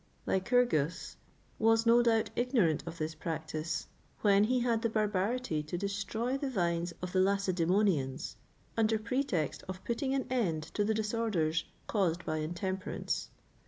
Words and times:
Lycurgus 0.25 1.15
was, 1.59 1.85
no 1.85 2.01
doubt, 2.01 2.31
ignorant 2.35 2.81
of 2.87 2.97
this 2.97 3.13
practice, 3.13 3.85
when 4.21 4.45
he 4.45 4.61
had 4.61 4.81
the 4.81 4.89
barbarity 4.89 5.61
to 5.61 5.77
destroy 5.77 6.39
the 6.39 6.49
vines 6.49 6.91
of 7.03 7.11
the 7.11 7.19
Lacedæmonians, 7.19 8.33
under 8.75 8.97
pretext 8.97 9.63
of 9.67 9.83
putting 9.85 10.15
an 10.15 10.25
end 10.31 10.63
to 10.63 10.83
the 10.83 10.95
disorders 10.95 11.65
caused 11.85 12.25
by 12.25 12.37
intemperance. 12.37 13.29